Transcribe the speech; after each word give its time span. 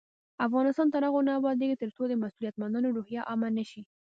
افغانستان 0.47 0.87
تر 0.93 1.01
هغو 1.07 1.19
نه 1.27 1.31
ابادیږي، 1.39 1.75
ترڅو 1.83 2.03
د 2.07 2.13
مسؤلیت 2.23 2.55
منلو 2.61 2.95
روحیه 2.97 3.21
عامه 3.29 3.49
نشي. 3.57 3.81